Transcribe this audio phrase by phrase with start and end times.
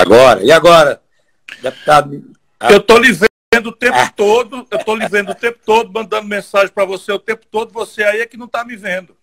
[0.00, 1.02] Agora, e agora,
[1.60, 2.32] deputado?
[2.70, 4.10] Eu estou lhe vendo o tempo ah.
[4.10, 7.72] todo, eu estou lhe vendo o tempo todo, mandando mensagem para você o tempo todo,
[7.72, 9.16] você aí é que não está me vendo.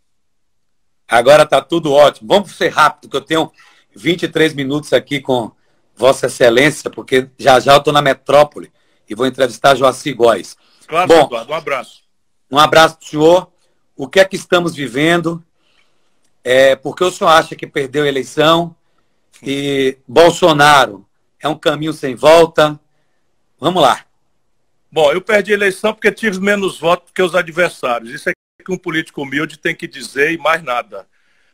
[1.07, 2.27] Agora está tudo ótimo.
[2.27, 3.51] Vamos ser rápido, que eu tenho
[3.95, 5.51] 23 minutos aqui com
[5.95, 8.71] Vossa Excelência, porque já já eu estou na metrópole
[9.09, 10.57] e vou entrevistar Joaci Góes.
[10.85, 12.03] Claro, Bom, Eduardo, um abraço.
[12.51, 13.51] Um abraço para o senhor.
[13.95, 15.43] O que é que estamos vivendo?
[16.43, 18.75] É, porque o senhor acha que perdeu a eleição
[19.43, 21.05] e Bolsonaro
[21.39, 22.79] é um caminho sem volta?
[23.59, 24.05] Vamos lá.
[24.91, 28.11] Bom, eu perdi a eleição porque tive menos votos que os adversários.
[28.11, 31.07] Isso é que um político humilde tem que dizer e mais nada.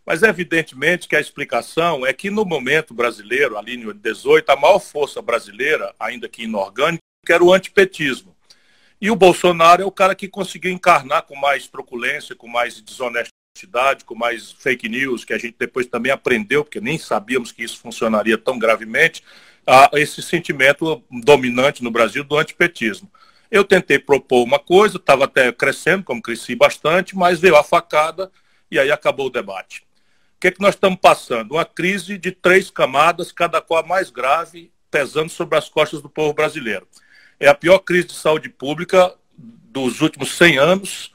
[0.05, 4.79] Mas evidentemente que a explicação é que no momento brasileiro, ali em 18, a maior
[4.79, 8.35] força brasileira, ainda que inorgânica, era o antipetismo.
[8.99, 13.32] E o Bolsonaro é o cara que conseguiu encarnar com mais truculência, com mais desonestidade,
[14.05, 17.79] com mais fake news, que a gente depois também aprendeu, porque nem sabíamos que isso
[17.79, 19.23] funcionaria tão gravemente,
[19.65, 23.09] a esse sentimento dominante no Brasil do antipetismo.
[23.49, 28.31] Eu tentei propor uma coisa, estava até crescendo, como cresci bastante, mas veio a facada
[28.69, 29.85] e aí acabou o debate
[30.43, 31.53] que, é que nós estamos passando?
[31.53, 36.33] Uma crise de três camadas, cada qual mais grave, pesando sobre as costas do povo
[36.33, 36.85] brasileiro.
[37.39, 41.12] É a pior crise de saúde pública dos últimos 100 anos,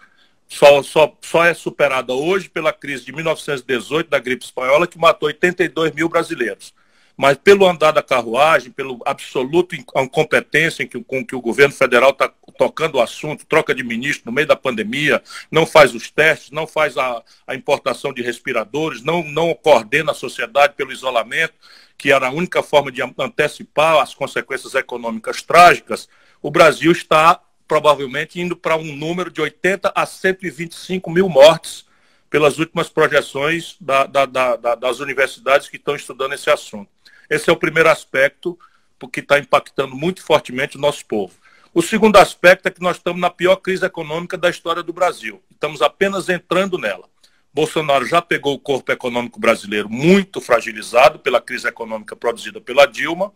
[0.48, 5.26] só, só, só é superada hoje pela crise de 1918 da gripe espanhola, que matou
[5.26, 6.72] 82 mil brasileiros.
[7.14, 12.32] Mas pelo andar da carruagem, pelo absoluto incompetência que, com que o governo federal está
[12.56, 16.66] tocando o assunto, troca de ministro no meio da pandemia, não faz os testes, não
[16.66, 21.54] faz a, a importação de respiradores, não, não coordena a sociedade pelo isolamento,
[21.98, 26.08] que era a única forma de antecipar as consequências econômicas trágicas,
[26.40, 31.86] o Brasil está provavelmente indo para um número de 80 a 125 mil mortes
[32.30, 36.90] pelas últimas projeções da, da, da, das universidades que estão estudando esse assunto.
[37.28, 38.58] Esse é o primeiro aspecto,
[38.98, 41.34] porque está impactando muito fortemente o nosso povo.
[41.74, 45.42] O segundo aspecto é que nós estamos na pior crise econômica da história do Brasil.
[45.50, 47.08] Estamos apenas entrando nela.
[47.52, 53.32] Bolsonaro já pegou o corpo econômico brasileiro muito fragilizado pela crise econômica produzida pela Dilma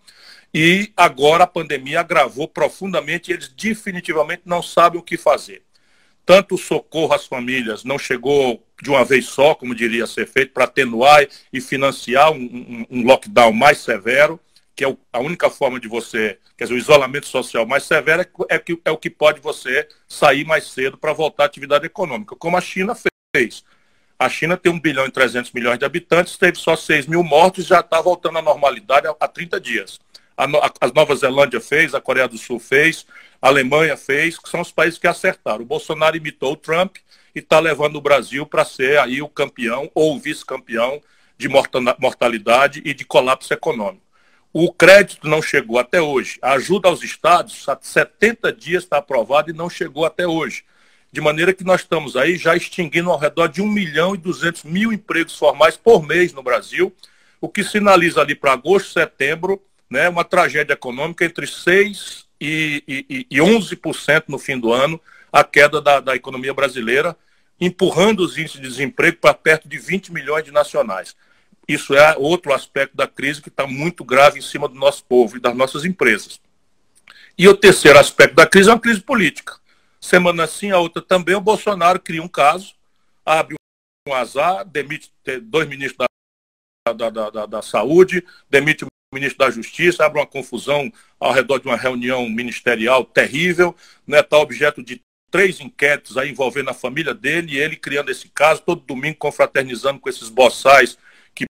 [0.54, 5.62] e agora a pandemia agravou profundamente e eles definitivamente não sabem o que fazer.
[6.24, 10.52] Tanto o socorro às famílias não chegou de uma vez só, como diria ser feito,
[10.52, 14.38] para atenuar e financiar um, um, um, lockdown mais severo,
[14.74, 18.26] que é a única forma de você, quer dizer, o isolamento social mais severo é,
[18.50, 22.36] é, que, é o que pode você sair mais cedo para voltar à atividade econômica,
[22.36, 22.94] como a China
[23.34, 23.64] fez.
[24.24, 27.64] A China tem 1 bilhão e 300 milhões de habitantes, teve só 6 mil mortos
[27.64, 30.00] e já está voltando à normalidade há, há 30 dias.
[30.36, 33.06] A, a, a Nova Zelândia fez, a Coreia do Sul fez,
[33.40, 35.62] a Alemanha fez, que são os países que acertaram.
[35.62, 36.96] O Bolsonaro imitou o Trump,
[37.34, 41.00] e está levando o Brasil para ser aí o campeão ou vice-campeão
[41.36, 41.48] de
[41.98, 44.04] mortalidade e de colapso econômico.
[44.52, 46.38] O crédito não chegou até hoje.
[46.42, 50.62] A ajuda aos estados, há 70 dias está aprovada e não chegou até hoje.
[51.12, 54.64] De maneira que nós estamos aí já extinguindo ao redor de 1 milhão e 200
[54.64, 56.90] mil empregos formais por mês no Brasil,
[57.38, 63.26] o que sinaliza ali para agosto, setembro, né, uma tragédia econômica entre 6% e, e,
[63.30, 64.98] e 11% no fim do ano,
[65.30, 67.14] a queda da, da economia brasileira,
[67.60, 71.14] empurrando os índices de desemprego para perto de 20 milhões de nacionais.
[71.68, 75.36] Isso é outro aspecto da crise que está muito grave em cima do nosso povo
[75.36, 76.40] e das nossas empresas.
[77.36, 79.61] E o terceiro aspecto da crise é uma crise política.
[80.02, 82.74] Semana sim, a outra também, o Bolsonaro cria um caso,
[83.24, 83.54] abre
[84.08, 86.04] um azar, demite dois ministros
[86.84, 91.32] da, da, da, da, da saúde, demite o ministro da Justiça, abre uma confusão ao
[91.32, 96.74] redor de uma reunião ministerial terrível, né, tá objeto de três inquéritos aí envolvendo a
[96.74, 100.98] família dele e ele criando esse caso, todo domingo confraternizando com esses boçais
[101.32, 101.44] que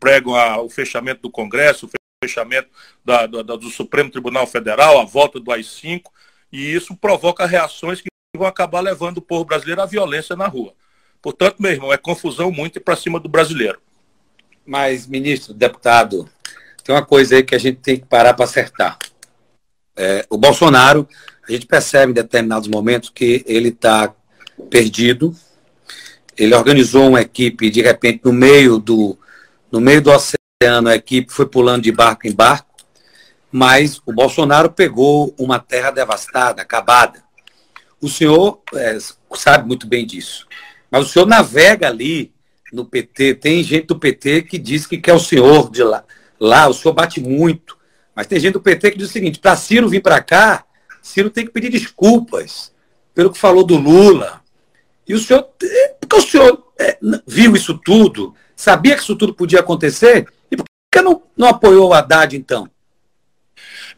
[0.00, 1.90] pregam a, o fechamento do Congresso, o
[2.22, 2.68] fechamento
[3.04, 6.10] da, da, do Supremo Tribunal Federal, a volta do AI-5,
[6.54, 8.06] e isso provoca reações que
[8.36, 10.72] vão acabar levando o povo brasileiro à violência na rua.
[11.20, 13.80] Portanto, meu irmão, é confusão muito para cima do brasileiro.
[14.64, 16.28] Mas, ministro, deputado,
[16.84, 18.96] tem uma coisa aí que a gente tem que parar para acertar.
[19.96, 21.08] É, o Bolsonaro
[21.46, 24.14] a gente percebe em determinados momentos que ele está
[24.70, 25.34] perdido.
[26.36, 29.18] Ele organizou uma equipe, de repente, no meio do,
[29.72, 32.73] no meio do oceano, a equipe foi pulando de barco em barco,
[33.56, 37.22] mas o Bolsonaro pegou uma terra devastada, acabada.
[38.00, 38.98] O senhor é,
[39.36, 40.44] sabe muito bem disso.
[40.90, 42.32] Mas o senhor navega ali
[42.72, 46.02] no PT, tem gente do PT que diz que quer o senhor de lá.
[46.40, 47.78] Lá, o senhor bate muito.
[48.12, 50.64] Mas tem gente do PT que diz o seguinte: para Ciro vir para cá,
[51.00, 52.72] Ciro tem que pedir desculpas
[53.14, 54.42] pelo que falou do Lula.
[55.06, 59.32] E o senhor, é, porque o senhor é, viu isso tudo, sabia que isso tudo
[59.32, 62.68] podia acontecer, e por que não, não apoiou o Haddad, então?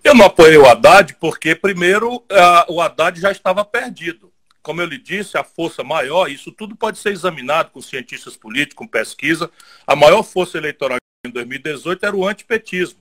[0.06, 2.22] Eu não apoiei o Haddad porque, primeiro,
[2.68, 4.32] o Haddad já estava perdido.
[4.62, 8.76] Como eu lhe disse, a força maior, isso tudo pode ser examinado com cientistas políticos,
[8.76, 9.50] com pesquisa.
[9.84, 13.00] A maior força eleitoral em 2018 era o antipetismo.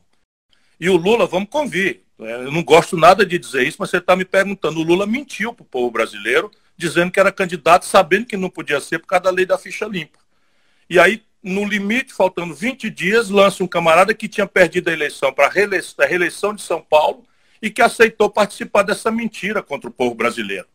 [0.80, 3.98] E o Lula, vamos convir, é, eu não gosto nada de dizer isso, mas você
[3.98, 4.80] está me perguntando.
[4.80, 8.82] O Lula mentiu para o povo brasileiro, dizendo que era candidato, sabendo que não podia
[8.82, 10.18] ser por causa da lei da ficha limpa.
[10.90, 15.32] E aí, no limite, faltando 20 dias, lança um camarada que tinha perdido a eleição
[15.32, 17.24] para a reeleição de São Paulo
[17.62, 20.66] e que aceitou participar dessa mentira contra o povo brasileiro.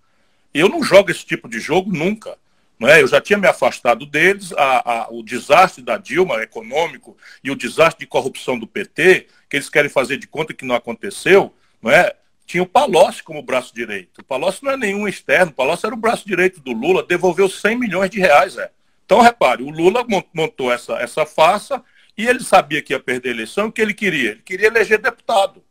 [0.54, 2.38] Eu não jogo esse tipo de jogo nunca.
[2.82, 3.02] É?
[3.02, 7.14] Eu já tinha me afastado deles, a, a, o desastre da Dilma econômico
[7.44, 10.74] e o desastre de corrupção do PT, que eles querem fazer de conta que não
[10.74, 11.52] aconteceu,
[11.82, 12.14] não é?
[12.46, 14.20] tinha o Palocci como braço direito.
[14.20, 17.48] O Palocci não é nenhum externo, o Palocci era o braço direito do Lula, devolveu
[17.48, 18.56] 100 milhões de reais.
[18.56, 18.70] É.
[19.10, 21.82] Então, repare, o Lula montou essa, essa farsa
[22.16, 24.30] e ele sabia que ia perder a eleição, o que ele queria?
[24.30, 25.64] Ele queria eleger deputado.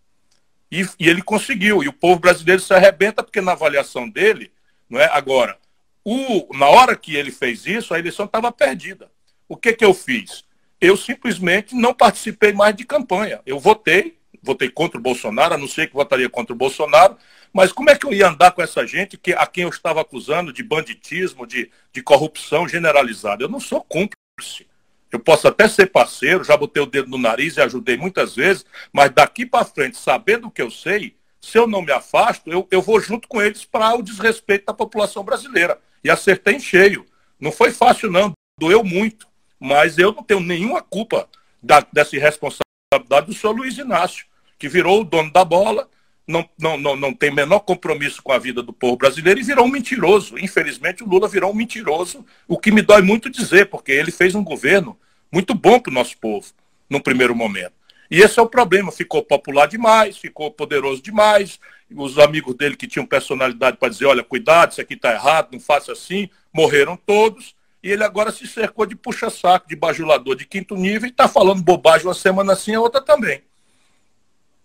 [0.69, 1.81] E, e ele conseguiu.
[1.81, 4.51] E o povo brasileiro se arrebenta porque na avaliação dele,
[4.89, 5.05] não é?
[5.05, 5.57] Agora,
[6.03, 9.09] o, na hora que ele fez isso, a eleição estava perdida.
[9.47, 10.43] O que, que eu fiz?
[10.81, 13.39] Eu simplesmente não participei mais de campanha.
[13.45, 17.15] Eu votei, votei contra o Bolsonaro, anunciei que votaria contra o Bolsonaro,
[17.53, 20.01] mas como é que eu ia andar com essa gente que, a quem eu estava
[20.01, 23.43] acusando de banditismo, de, de corrupção generalizada?
[23.43, 24.67] Eu não sou cúmplice.
[25.11, 28.63] Eu posso até ser parceiro, já botei o dedo no nariz e ajudei muitas vezes,
[28.93, 32.67] mas daqui para frente, sabendo o que eu sei, se eu não me afasto, eu,
[32.69, 35.79] eu vou junto com eles para o desrespeito da população brasileira.
[36.03, 37.05] E acertei em cheio.
[37.39, 38.33] Não foi fácil, não.
[38.59, 39.27] Doeu muito.
[39.59, 41.27] Mas eu não tenho nenhuma culpa
[41.61, 44.25] da, dessa irresponsabilidade do senhor Luiz Inácio,
[44.57, 45.89] que virou o dono da bola,
[46.29, 49.65] não, não, não, não tem menor compromisso com a vida do povo brasileiro e virou
[49.65, 50.37] um mentiroso.
[50.37, 54.35] Infelizmente, o Lula virou um mentiroso, o que me dói muito dizer, porque ele fez
[54.35, 54.95] um governo
[55.31, 56.45] muito bom para o nosso povo,
[56.87, 57.73] no primeiro momento.
[58.11, 61.59] E esse é o problema, ficou popular demais, ficou poderoso demais,
[61.95, 65.59] os amigos dele que tinham personalidade para dizer, olha, cuidado, isso aqui está errado, não
[65.59, 70.75] faça assim, morreram todos, e ele agora se cercou de puxa-saco, de bajulador de quinto
[70.75, 73.41] nível, e está falando bobagem uma semana assim, a outra também.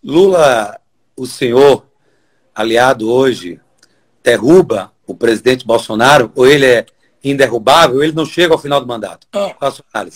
[0.03, 0.79] Lula,
[1.17, 1.87] o senhor,
[2.55, 3.61] aliado hoje,
[4.23, 6.87] derruba o presidente Bolsonaro, ou ele é
[7.23, 9.27] inderrubável, ele não chega ao final do mandato.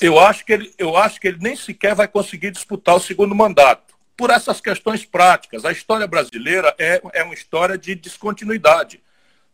[0.00, 3.34] eu, acho que ele, eu acho que ele nem sequer vai conseguir disputar o segundo
[3.34, 5.64] mandato, por essas questões práticas.
[5.64, 9.00] A história brasileira é, é uma história de descontinuidade.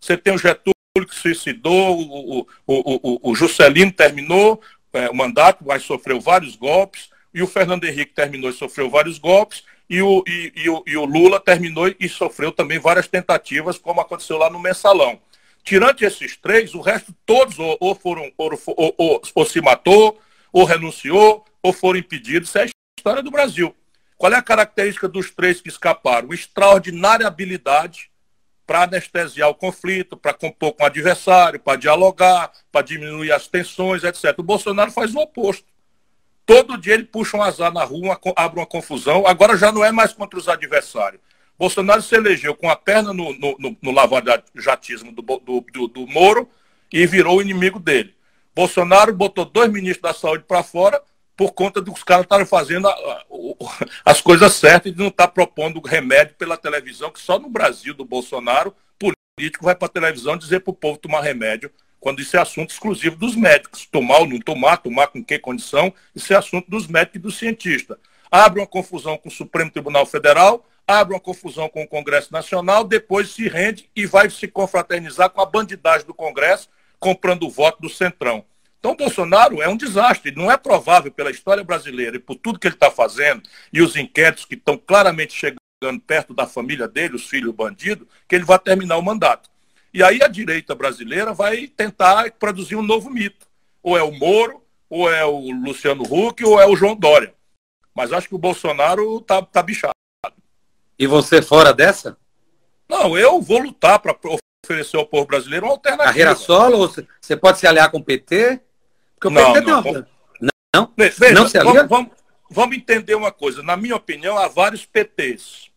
[0.01, 0.75] Você tem o Getúlio
[1.09, 4.61] que suicidou, o, o, o, o Juscelino terminou
[4.93, 9.19] é, o mandato, mas sofreu vários golpes, e o Fernando Henrique terminou e sofreu vários
[9.19, 9.65] golpes,
[9.95, 14.01] e o, e, e, o, e o Lula terminou e sofreu também várias tentativas, como
[14.01, 15.21] aconteceu lá no Mensalão.
[15.63, 20.21] Tirando esses três, o resto todos ou, ou foram ou, ou, ou, se matou,
[20.53, 22.49] ou renunciou, ou foram impedidos.
[22.49, 22.69] Isso é a
[22.99, 23.73] história do Brasil.
[24.17, 26.33] Qual é a característica dos três que escaparam?
[26.33, 28.11] Extraordinária habilidade
[28.67, 34.03] para anestesiar o conflito, para compor com o adversário, para dialogar, para diminuir as tensões,
[34.03, 34.37] etc.
[34.39, 35.74] O Bolsonaro faz o oposto.
[36.47, 39.27] Todo dia ele puxa um azar na rua, abre uma confusão.
[39.27, 41.21] Agora já não é mais contra os adversários.
[41.59, 46.07] Bolsonaro se elegeu com a perna no, no, no, no lavajatismo do, do, do, do
[46.07, 46.49] Moro
[46.93, 48.15] e virou o inimigo dele.
[48.55, 51.01] Bolsonaro botou dois ministros da saúde para fora
[51.37, 53.25] por conta dos caras estarem fazendo a, a,
[54.05, 57.95] as coisas certas e não estar tá propondo remédio pela televisão, que só no Brasil
[57.95, 61.71] do Bolsonaro, político vai para a televisão dizer para o povo tomar remédio,
[62.05, 63.87] quando isso é assunto exclusivo dos médicos.
[63.87, 67.39] Tomar ou não tomar, tomar com que condição, isso é assunto dos médicos e dos
[67.39, 67.97] cientistas.
[68.31, 72.85] Abre uma confusão com o Supremo Tribunal Federal, abre uma confusão com o Congresso Nacional,
[72.85, 76.69] depois se rende e vai se confraternizar com a bandidagem do Congresso,
[77.01, 78.45] comprando o voto do Centrão.
[78.79, 80.31] Então, Bolsonaro é um desastre.
[80.31, 83.43] Não é provável, pela história brasileira e por tudo que ele está fazendo,
[83.73, 88.35] e os inquéritos que estão claramente chegando perto da família dele, os filhos bandidos, que
[88.35, 89.54] ele vai terminar o mandato.
[89.95, 93.47] E aí a direita brasileira vai tentar produzir um novo mito.
[93.81, 94.61] Ou é o Moro,
[94.91, 97.33] ou é o Luciano Huck, ou é o João Dória.
[97.95, 99.95] Mas acho que o Bolsonaro está tá bichado.
[100.99, 102.17] E você fora dessa?
[102.89, 104.17] Não, eu vou lutar para
[104.67, 106.09] oferecer ao povo brasileiro uma alternativa.
[106.09, 106.93] Carreira solo?
[107.21, 108.61] Você pode se aliar com o PT?
[109.15, 110.09] Porque o não, PT não, tem uma...
[110.75, 110.93] Não?
[110.97, 111.73] Veja, não se alia?
[111.73, 112.13] Vamos, vamos,
[112.51, 113.63] vamos entender uma coisa.
[113.63, 115.71] Na minha opinião, há vários PTs.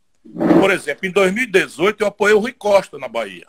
[0.59, 3.45] Por exemplo, em 2018 eu apoiei o Rui Costa na Bahia.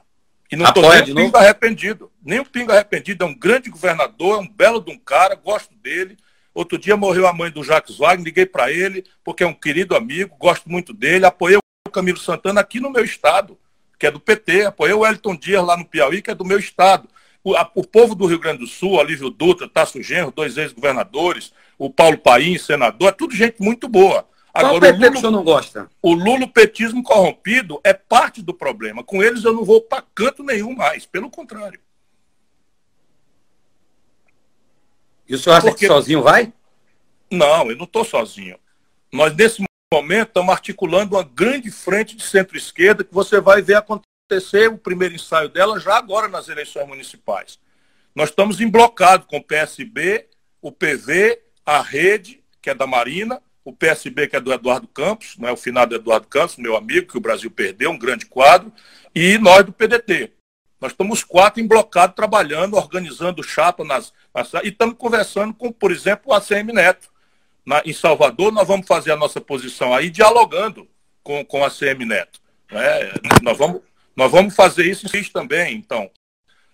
[0.50, 2.10] E não estou nem um pingo arrependido.
[2.24, 3.24] Nem um pingo arrependido.
[3.24, 6.16] É um grande governador, é um belo de um cara, gosto dele.
[6.54, 9.94] Outro dia morreu a mãe do Jacques Wagner, liguei para ele, porque é um querido
[9.94, 13.56] amigo, gosto muito dele, apoiei o Camilo Santana aqui no meu estado,
[13.96, 16.58] que é do PT, apoiei o Wellington Dias lá no Piauí, que é do meu
[16.58, 17.08] estado.
[17.44, 21.52] O, a, o povo do Rio Grande do Sul, Olívio Dutra, Tasso Genro, dois ex-governadores,
[21.78, 24.27] o Paulo Paim, senador, é tudo gente muito boa.
[24.52, 25.90] Agora, Qual o, Lula, o senhor não gosta?
[26.02, 29.04] O lulopetismo corrompido é parte do problema.
[29.04, 31.80] Com eles eu não vou para canto nenhum mais, pelo contrário.
[35.28, 35.86] E o senhor acha Porque...
[35.86, 36.52] que sozinho vai?
[37.30, 38.58] Não, eu não estou sozinho.
[39.12, 39.62] Nós, nesse
[39.92, 45.14] momento, estamos articulando uma grande frente de centro-esquerda que você vai ver acontecer o primeiro
[45.14, 47.58] ensaio dela já agora nas eleições municipais.
[48.14, 50.26] Nós estamos emblocados com o PSB,
[50.60, 55.36] o PV, a Rede, que é da Marina, o PSB, que é do Eduardo Campos,
[55.36, 58.72] né, o finado Eduardo Campos, meu amigo, que o Brasil perdeu, um grande quadro,
[59.14, 60.32] e nós do PDT.
[60.80, 66.32] Nós estamos quatro emblocados trabalhando, organizando chapa nas, nas, e estamos conversando com, por exemplo,
[66.32, 67.10] o ACM Neto.
[67.66, 70.88] Na, em Salvador, nós vamos fazer a nossa posição aí dialogando
[71.22, 72.40] com, com ACM Neto.
[72.72, 73.12] Né?
[73.42, 73.82] Nós, vamos,
[74.16, 75.74] nós vamos fazer isso em também.
[75.74, 76.10] Então,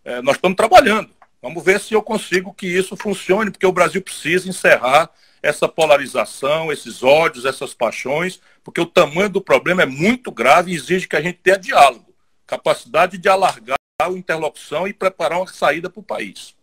[0.05, 1.11] é, nós estamos trabalhando.
[1.43, 5.11] Vamos ver se eu consigo que isso funcione, porque o Brasil precisa encerrar
[5.45, 10.75] essa polarização, esses ódios, essas paixões, porque o tamanho do problema é muito grave e
[10.75, 12.15] exige que a gente tenha diálogo,
[12.47, 16.55] capacidade de alargar a interlocução e preparar uma saída para o país.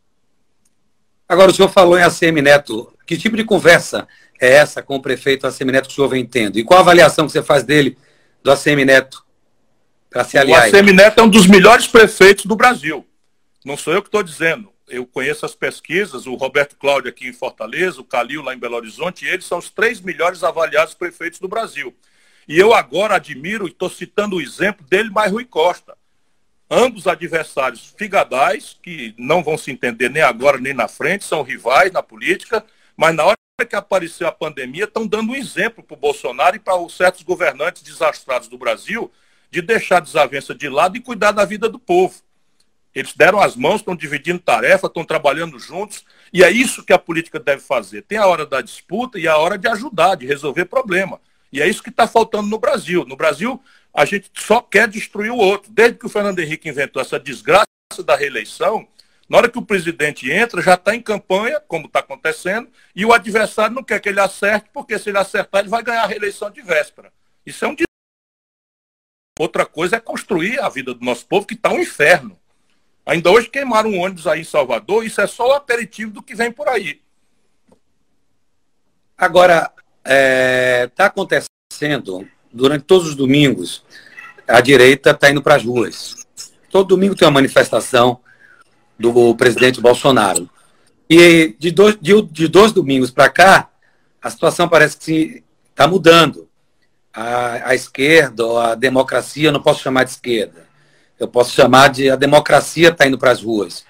[1.29, 2.91] Agora, o senhor falou em ACM Neto.
[3.05, 4.07] Que tipo de conversa
[4.39, 6.57] é essa com o prefeito ACM Neto que o senhor vem tendo?
[6.57, 7.95] E qual a avaliação que você faz dele,
[8.41, 9.23] do ACM Neto,
[10.09, 10.63] para se aliar?
[10.63, 13.05] O ACM Neto é um dos melhores prefeitos do Brasil.
[13.63, 14.71] Não sou eu que estou dizendo.
[14.91, 18.75] Eu conheço as pesquisas, o Roberto Cláudio aqui em Fortaleza, o Calil lá em Belo
[18.75, 21.95] Horizonte, e eles são os três melhores avaliados prefeitos do Brasil.
[22.47, 25.95] E eu agora admiro, e estou citando o exemplo dele, mais Rui Costa
[26.71, 31.91] ambos adversários figadais, que não vão se entender nem agora nem na frente, são rivais
[31.91, 33.35] na política, mas na hora
[33.69, 37.83] que apareceu a pandemia, estão dando um exemplo para o Bolsonaro e para certos governantes
[37.83, 39.11] desastrados do Brasil
[39.51, 42.15] de deixar a desavença de lado e cuidar da vida do povo.
[42.93, 46.99] Eles deram as mãos, estão dividindo tarefa, estão trabalhando juntos, e é isso que a
[46.99, 48.01] política deve fazer.
[48.01, 51.19] Tem a hora da disputa e a hora de ajudar, de resolver problema.
[51.51, 53.05] E é isso que está faltando no Brasil.
[53.05, 53.61] No Brasil,
[53.93, 55.71] a gente só quer destruir o outro.
[55.71, 57.65] Desde que o Fernando Henrique inventou essa desgraça
[58.05, 58.87] da reeleição,
[59.29, 63.13] na hora que o presidente entra, já está em campanha, como está acontecendo, e o
[63.13, 66.49] adversário não quer que ele acerte, porque se ele acertar, ele vai ganhar a reeleição
[66.51, 67.13] de véspera.
[67.45, 67.75] Isso é um
[69.39, 72.37] Outra coisa é construir a vida do nosso povo, que está um inferno.
[73.05, 76.35] Ainda hoje queimaram um ônibus aí em Salvador, isso é só o aperitivo do que
[76.35, 77.01] vem por aí.
[79.17, 79.71] Agora,
[80.03, 83.83] está é, tá acontecendo durante todos os domingos,
[84.47, 86.15] a direita está indo para as ruas.
[86.69, 88.19] Todo domingo tem uma manifestação
[88.97, 90.49] do presidente Bolsonaro.
[91.09, 93.69] E de dois, de, de dois domingos para cá,
[94.21, 96.47] a situação parece que está mudando.
[97.13, 100.65] A, a esquerda, a democracia, eu não posso chamar de esquerda.
[101.21, 103.85] Eu posso chamar de a democracia está indo para as ruas.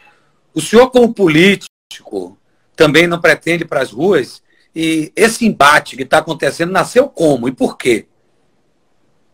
[0.54, 2.38] O senhor, como político,
[2.76, 4.44] também não pretende para as ruas?
[4.76, 8.06] E esse embate que está acontecendo nasceu como e por quê?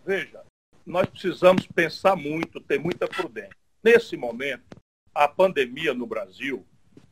[0.06, 0.42] Veja,
[0.86, 3.58] nós precisamos pensar muito, ter muita prudência.
[3.84, 4.78] Nesse momento,
[5.12, 6.64] a pandemia no Brasil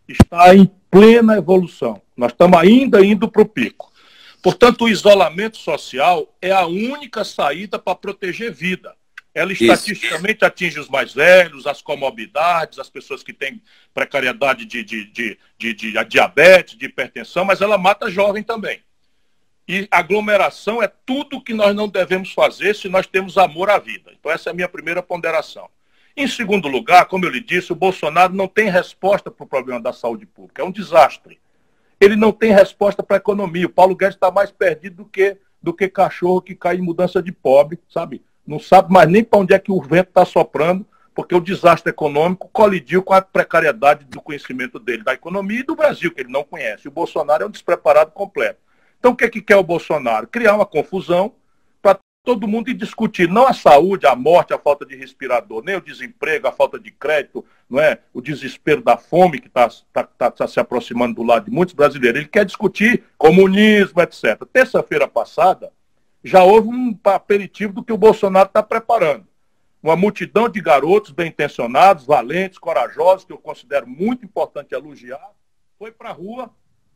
[0.08, 2.00] está em plena evolução.
[2.16, 3.92] Nós estamos ainda indo para o pico.
[4.40, 8.96] Portanto, o isolamento social é a única saída para proteger vida.
[9.36, 10.46] Ela estatisticamente Isso.
[10.46, 13.62] atinge os mais velhos, as comorbidades, as pessoas que têm
[13.94, 18.82] precariedade de, de, de, de, de diabetes, de hipertensão, mas ela mata jovem também.
[19.68, 24.12] E aglomeração é tudo que nós não devemos fazer se nós temos amor à vida.
[24.18, 25.70] Então, essa é a minha primeira ponderação.
[26.16, 29.82] Em segundo lugar, como eu lhe disse, o Bolsonaro não tem resposta para o problema
[29.82, 30.62] da saúde pública.
[30.62, 31.42] É um desastre.
[32.00, 33.66] Ele não tem resposta para a economia.
[33.66, 37.22] O Paulo Guedes está mais perdido do que, do que cachorro que cai em mudança
[37.22, 38.22] de pobre, sabe?
[38.46, 40.86] Não sabe mais nem para onde é que o vento está soprando,
[41.16, 45.76] porque o desastre econômico colidiu com a precariedade do conhecimento dele, da economia e do
[45.76, 46.90] Brasil, que ele não conhece.
[46.90, 48.60] O Bolsonaro é um despreparado completo.
[49.00, 50.28] Então, o que, é que quer o Bolsonaro?
[50.28, 51.34] Criar uma confusão
[51.82, 55.76] para todo mundo ir discutir não a saúde, a morte, a falta de respirador, nem
[55.76, 58.00] o desemprego, a falta de crédito, não é?
[58.14, 61.74] o desespero da fome que está tá, tá, tá se aproximando do lado de muitos
[61.74, 62.20] brasileiros.
[62.20, 64.44] Ele quer discutir comunismo, etc.
[64.52, 65.72] Terça-feira passada,
[66.26, 69.28] já houve um aperitivo do que o Bolsonaro está preparando.
[69.82, 75.30] Uma multidão de garotos bem intencionados, valentes, corajosos, que eu considero muito importante elogiar,
[75.78, 76.50] foi para a rua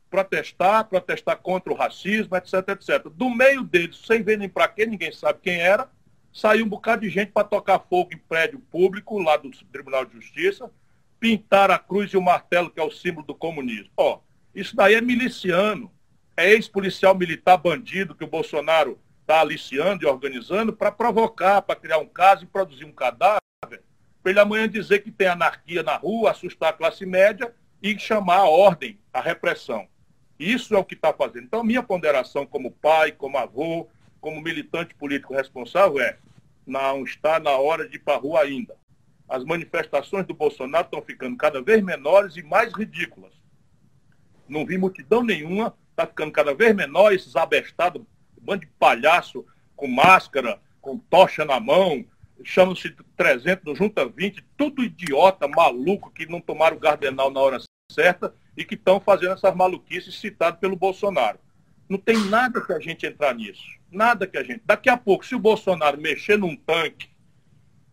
[0.09, 3.07] protestar, protestar contra o racismo, etc, etc.
[3.11, 5.87] Do meio deles, sem ver nem para quê, ninguém sabe quem era,
[6.33, 10.13] saiu um bocado de gente para tocar fogo em prédio público, lá do Tribunal de
[10.13, 10.71] Justiça,
[11.19, 13.91] pintar a cruz e o martelo, que é o símbolo do comunismo.
[13.95, 14.21] Ó,
[14.55, 15.91] isso daí é miliciano,
[16.35, 18.97] é ex-policial militar bandido que o Bolsonaro
[19.29, 24.31] está aliciando e organizando para provocar, para criar um caso e produzir um cadáver, para
[24.31, 28.49] ele amanhã dizer que tem anarquia na rua, assustar a classe média e chamar a
[28.49, 29.87] ordem, a repressão.
[30.39, 31.43] Isso é o que está fazendo.
[31.43, 33.87] Então, minha ponderação como pai, como avô,
[34.19, 36.17] como militante político responsável é
[36.65, 38.75] não está na hora de ir para a rua ainda.
[39.27, 43.33] As manifestações do Bolsonaro estão ficando cada vez menores e mais ridículas.
[44.47, 48.01] Não vi multidão nenhuma, está ficando cada vez menor, esses abestados,
[48.49, 52.03] bando de palhaço com máscara, com tocha na mão,
[52.43, 58.33] chamam-se 300, junta 20, tudo idiota, maluco, que não tomaram o gardenal na hora certa
[58.57, 61.37] e que estão fazendo essas maluquices citadas pelo Bolsonaro.
[61.87, 63.63] Não tem nada que a gente entrar nisso.
[63.91, 64.61] Nada que a gente.
[64.65, 67.09] Daqui a pouco, se o Bolsonaro mexer num tanque,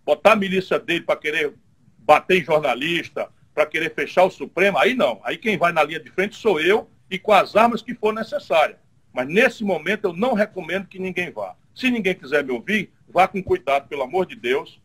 [0.05, 1.55] botar a milícia dele para querer
[1.99, 5.21] bater em jornalista, para querer fechar o Supremo, aí não.
[5.23, 8.13] Aí quem vai na linha de frente sou eu e com as armas que for
[8.13, 8.86] necessárias.
[9.17, 11.55] Mas nesse momento eu não recomendo que ninguém vá.
[11.75, 14.79] Se ninguém quiser me ouvir, vá com cuidado, pelo amor de Deus.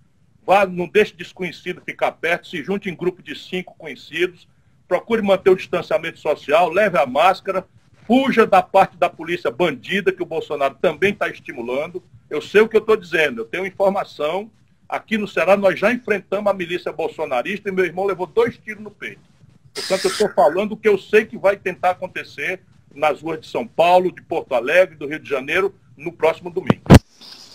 [0.46, 4.48] Vá, não deixe desconhecido ficar perto, se junte em grupo de cinco conhecidos,
[4.88, 7.68] procure manter o distanciamento social, leve a máscara,
[8.08, 12.02] fuja da parte da polícia bandida, que o Bolsonaro também está estimulando.
[12.30, 14.50] Eu sei o que eu estou dizendo, eu tenho informação.
[14.88, 18.82] Aqui no Ceará nós já enfrentamos a milícia bolsonarista e meu irmão levou dois tiros
[18.82, 19.30] no peito.
[19.74, 22.62] Portanto, eu estou falando o que eu sei que vai tentar acontecer
[22.94, 26.82] nas ruas de São Paulo, de Porto Alegre, do Rio de Janeiro, no próximo domingo.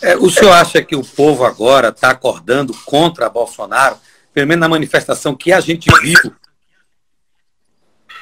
[0.01, 3.97] É, o senhor acha que o povo agora está acordando contra Bolsonaro,
[4.33, 6.33] pelo menos na manifestação que a gente viu?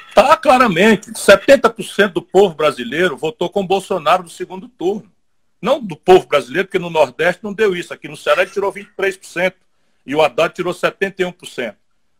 [0.08, 1.10] Está claramente.
[1.10, 5.12] 70% do povo brasileiro votou com Bolsonaro no segundo turno.
[5.60, 7.92] Não do povo brasileiro, porque no Nordeste não deu isso.
[7.92, 9.52] Aqui no Ceará ele tirou 23%.
[10.06, 11.74] E o Haddad tirou 71%.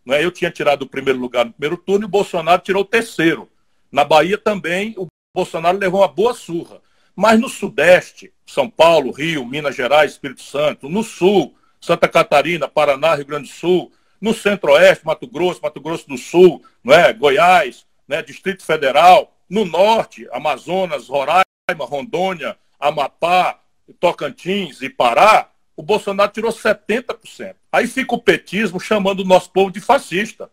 [0.04, 0.22] Não é?
[0.22, 3.48] Eu tinha tirado o primeiro lugar no primeiro turno e o Bolsonaro tirou o terceiro.
[3.90, 6.80] Na Bahia também o Bolsonaro levou uma boa surra.
[7.14, 13.14] Mas no Sudeste, São Paulo, Rio, Minas Gerais, Espírito Santo, no Sul, Santa Catarina, Paraná,
[13.14, 17.12] Rio Grande do Sul, no Centro-Oeste, Mato Grosso, Mato Grosso do Sul, não é?
[17.12, 18.22] Goiás, né?
[18.22, 21.44] Distrito Federal, no Norte, Amazonas, Roraima,
[21.80, 23.60] Rondônia, Amapá,
[24.00, 27.54] Tocantins e Pará, o Bolsonaro tirou 70%.
[27.70, 30.50] Aí fica o petismo chamando o nosso povo de fascista.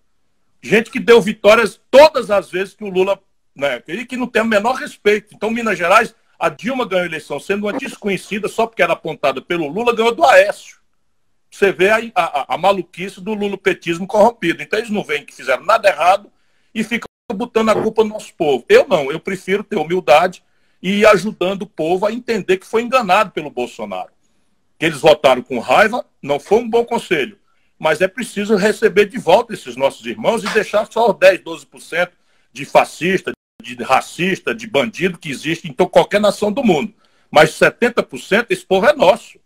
[0.63, 3.19] Gente que deu vitórias todas as vezes que o Lula,
[3.55, 5.35] né, e que não tem o menor respeito.
[5.35, 9.41] Então, Minas Gerais, a Dilma ganhou a eleição sendo uma desconhecida só porque era apontada
[9.41, 10.77] pelo Lula, ganhou do Aécio.
[11.51, 14.63] Você vê a, a, a maluquice do lulopetismo corrompido.
[14.63, 16.31] Então, eles não veem que fizeram nada errado
[16.73, 18.65] e ficam botando a culpa no nosso povo.
[18.67, 20.43] Eu não, eu prefiro ter humildade
[20.81, 24.13] e ir ajudando o povo a entender que foi enganado pelo Bolsonaro
[24.83, 27.37] que eles votaram com raiva, não foi um bom conselho.
[27.83, 32.11] Mas é preciso receber de volta esses nossos irmãos e deixar só os 10, 12%
[32.53, 36.93] de fascista, de racista, de bandido que existe em qualquer nação do mundo.
[37.29, 39.37] Mas 70% esse povo é nosso.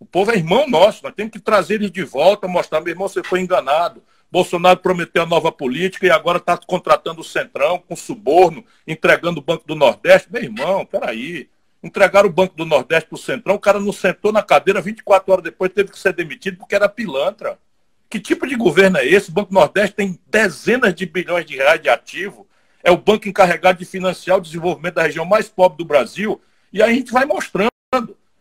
[0.00, 1.02] O povo é irmão nosso.
[1.02, 4.02] Nós temos que trazer eles de volta, mostrar, meu irmão, você foi enganado.
[4.30, 9.44] Bolsonaro prometeu a nova política e agora está contratando o Centrão com suborno, entregando o
[9.44, 10.32] Banco do Nordeste.
[10.32, 11.50] Meu irmão, peraí
[11.82, 15.30] entregaram o Banco do Nordeste para o Centrão, o cara não sentou na cadeira, 24
[15.30, 17.58] horas depois teve que ser demitido porque era pilantra.
[18.08, 19.30] Que tipo de governo é esse?
[19.30, 22.46] O Banco Nordeste tem dezenas de bilhões de reais de ativo,
[22.82, 26.40] é o banco encarregado de financiar o desenvolvimento da região mais pobre do Brasil,
[26.72, 27.70] e aí a gente vai mostrando.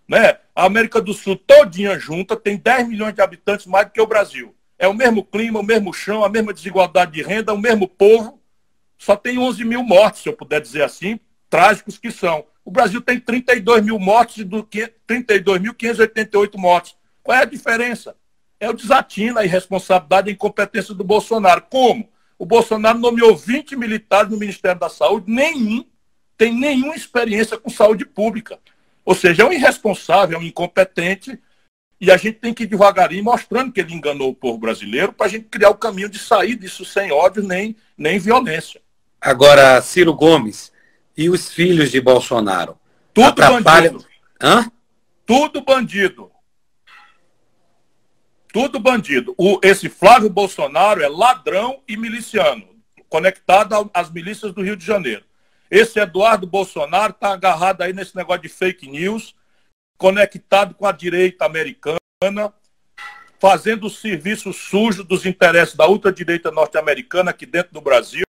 [0.07, 0.37] Né?
[0.53, 4.07] A América do Sul todinha junta tem 10 milhões de habitantes mais do que o
[4.07, 4.53] Brasil.
[4.77, 8.39] É o mesmo clima, o mesmo chão, a mesma desigualdade de renda, o mesmo povo.
[8.97, 12.45] Só tem 11 mil mortos, se eu puder dizer assim, trágicos que são.
[12.65, 16.95] O Brasil tem 32 mil mortos e 32.588 mortos.
[17.21, 18.15] Qual é a diferença?
[18.63, 21.63] É o desatino, a irresponsabilidade e a incompetência do Bolsonaro.
[21.69, 22.09] Como?
[22.39, 25.83] O Bolsonaro nomeou 20 militares no Ministério da Saúde, nenhum
[26.37, 28.57] tem nenhuma experiência com saúde pública.
[29.03, 31.37] Ou seja, é um irresponsável, é um incompetente,
[31.99, 35.25] e a gente tem que ir devagarinho mostrando que ele enganou o povo brasileiro para
[35.25, 38.79] a gente criar o caminho de sair disso sem ódio nem, nem violência.
[39.19, 40.71] Agora, Ciro Gomes,
[41.17, 42.77] e os filhos de Bolsonaro?
[43.13, 43.91] Tudo Atrapalha...
[43.91, 44.05] bandido.
[44.41, 44.71] Hã?
[45.25, 46.32] Tudo bandido.
[48.53, 49.33] Tudo bandido.
[49.37, 52.65] O, esse Flávio Bolsonaro é ladrão e miliciano,
[53.09, 55.25] conectado às milícias do Rio de Janeiro.
[55.69, 59.35] Esse Eduardo Bolsonaro está agarrado aí nesse negócio de fake news,
[59.97, 61.97] conectado com a direita americana,
[63.39, 68.23] fazendo o serviço sujo dos interesses da ultradireita norte-americana aqui dentro do Brasil.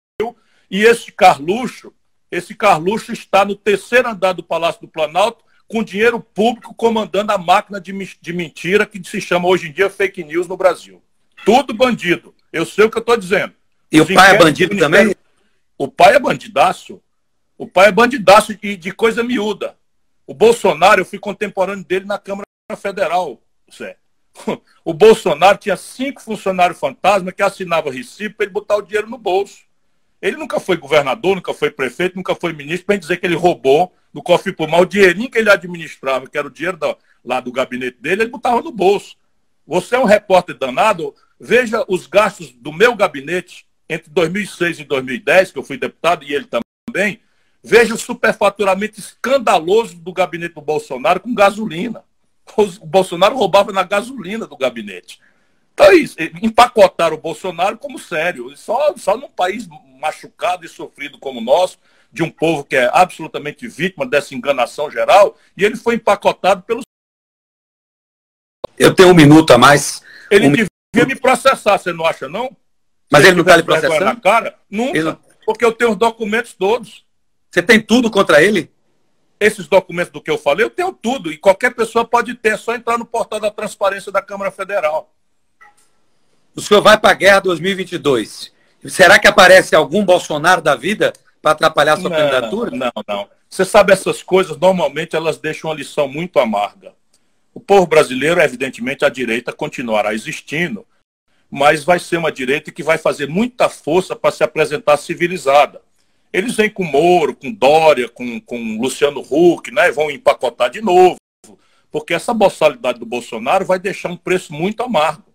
[0.72, 1.94] E esse Carluxo
[2.34, 7.38] esse Carluxo está no terceiro andar do Palácio do Planalto com dinheiro público comandando a
[7.40, 11.02] máquina de, de mentira que se chama hoje em dia fake news no Brasil.
[11.44, 12.36] Tudo bandido.
[12.52, 13.56] Eu sei o que eu estou dizendo.
[13.92, 15.16] E Os o pai é bandido também?
[15.76, 17.02] O pai é bandidaço.
[17.58, 19.76] O pai é bandidaço de, de coisa miúda.
[20.28, 22.46] O Bolsonaro, eu fui contemporâneo dele na Câmara
[22.78, 23.42] Federal,
[23.76, 23.98] Zé.
[24.86, 29.18] O Bolsonaro tinha cinco funcionários fantasma que assinavam recibo para ele botar o dinheiro no
[29.18, 29.64] bolso.
[30.24, 33.94] Ele nunca foi governador, nunca foi prefeito, nunca foi ministro, para dizer que ele roubou
[34.14, 34.72] do cofre público.
[34.72, 38.22] Mas o dinheirinho que ele administrava, que era o dinheiro da, lá do gabinete dele,
[38.22, 39.18] ele botava no bolso.
[39.68, 45.52] Você é um repórter danado, veja os gastos do meu gabinete entre 2006 e 2010,
[45.52, 46.48] que eu fui deputado e ele
[46.88, 47.20] também,
[47.62, 52.02] veja o superfaturamento escandaloso do gabinete do Bolsonaro com gasolina.
[52.56, 55.20] O Bolsonaro roubava na gasolina do gabinete.
[55.74, 58.56] Então é isso, empacotaram o Bolsonaro como sério.
[58.56, 59.68] Só, só num país
[60.04, 61.80] machucado e sofrido como o nosso,
[62.12, 66.84] de um povo que é absolutamente vítima dessa enganação geral, e ele foi empacotado pelos.
[68.78, 70.04] Eu tenho um minuto a mais.
[70.30, 71.08] Ele um devia minuto.
[71.08, 72.56] me processar, você não acha, não?
[73.10, 74.04] Mas Se ele não está lhe processando?
[74.04, 74.60] Na cara?
[74.70, 75.18] Nunca, ele...
[75.46, 77.06] porque eu tenho os documentos todos.
[77.50, 78.72] Você tem tudo contra ele?
[79.40, 81.32] Esses documentos do que eu falei, eu tenho tudo.
[81.32, 85.14] E qualquer pessoa pode ter, é só entrar no portal da transparência da Câmara Federal.
[86.56, 88.53] O senhor vai para a guerra 2022.
[88.90, 92.72] Será que aparece algum Bolsonaro da vida para atrapalhar a sua não, candidatura?
[92.72, 93.30] Não, não.
[93.50, 96.94] Você sabe, essas coisas normalmente elas deixam uma lição muito amarga.
[97.54, 100.86] O povo brasileiro, evidentemente, a direita continuará existindo,
[101.52, 105.82] mas vai ser uma direita que vai fazer muita força para se apresentar civilizada.
[106.34, 109.92] Eles vêm com Moro, com Dória, com, com Luciano Huck, né?
[109.92, 111.18] vão empacotar de novo,
[111.92, 115.32] porque essa boçalidade do Bolsonaro vai deixar um preço muito amargo.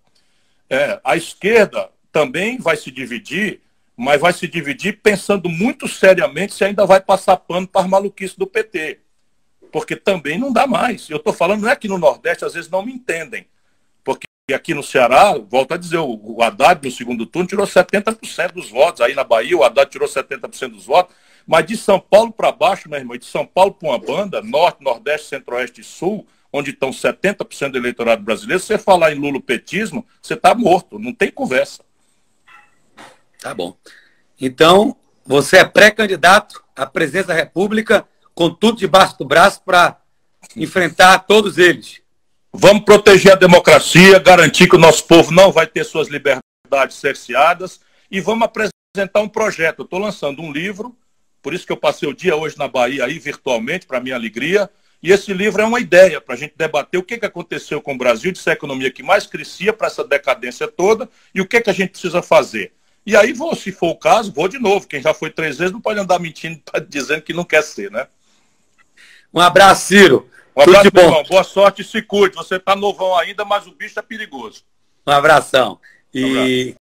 [0.68, 3.60] É, a esquerda também vai se dividir,
[3.96, 8.36] mas vai se dividir pensando muito seriamente se ainda vai passar pano para as maluquices
[8.36, 9.00] do PT.
[9.72, 11.10] Porque também não dá mais.
[11.10, 13.46] Eu estou falando, não é que no Nordeste às vezes não me entendem.
[14.02, 18.70] Porque aqui no Ceará, volto a dizer, o Haddad no segundo turno tirou 70% dos
[18.70, 19.00] votos.
[19.00, 21.14] Aí na Bahia o Haddad tirou 70% dos votos.
[21.46, 24.82] Mas de São Paulo para baixo, meu irmão, de São Paulo para uma banda, Norte,
[24.82, 30.06] Nordeste, Centro-Oeste e Sul, onde estão 70% do eleitorado brasileiro, se você falar em lulopetismo,
[30.20, 31.82] você está morto, não tem conversa.
[33.40, 33.76] Tá bom.
[34.40, 40.00] Então, você é pré-candidato à presidência da República, com tudo debaixo do braço para
[40.56, 42.00] enfrentar todos eles.
[42.52, 47.80] Vamos proteger a democracia, garantir que o nosso povo não vai ter suas liberdades cerceadas
[48.10, 49.80] e vamos apresentar um projeto.
[49.80, 50.96] Eu estou lançando um livro,
[51.42, 54.70] por isso que eu passei o dia hoje na Bahia aí virtualmente, para minha alegria,
[55.02, 57.94] e esse livro é uma ideia para a gente debater o que, que aconteceu com
[57.94, 61.46] o Brasil, de ser a economia que mais crescia para essa decadência toda, e o
[61.46, 62.72] que, que a gente precisa fazer.
[63.08, 64.86] E aí, vou, se for o caso, vou de novo.
[64.86, 68.06] Quem já foi três vezes não pode andar mentindo, dizendo que não quer ser, né?
[69.32, 70.28] Um abraço, Ciro.
[70.54, 71.08] Um abraço, Tudo de bom.
[71.08, 71.24] Irmão.
[71.24, 72.36] Boa sorte e se cuide.
[72.36, 74.62] Você está novão ainda, mas o bicho é perigoso.
[75.06, 75.80] Um abração.
[76.12, 76.74] E um abraço.